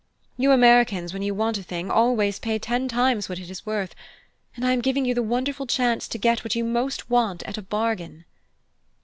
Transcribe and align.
You 0.35 0.51
Americans, 0.51 1.13
when 1.13 1.21
you 1.21 1.35
want 1.35 1.59
a 1.59 1.63
thing, 1.63 1.91
always 1.91 2.39
pay 2.39 2.57
ten 2.57 2.87
times 2.87 3.29
what 3.29 3.37
it 3.37 3.51
is 3.51 3.67
worth, 3.67 3.93
and 4.55 4.65
I 4.65 4.71
am 4.73 4.81
giving 4.81 5.05
you 5.05 5.13
the 5.13 5.21
wonderful 5.21 5.67
chance 5.67 6.07
to 6.07 6.17
get 6.17 6.43
what 6.43 6.55
you 6.55 6.63
most 6.63 7.07
want 7.11 7.43
at 7.43 7.59
a 7.59 7.61
bargain." 7.61 8.25